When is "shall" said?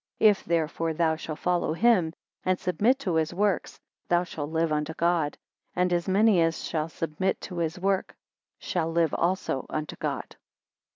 1.15-1.35, 6.63-6.89, 8.57-8.91